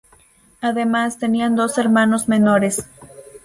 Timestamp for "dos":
1.51-1.77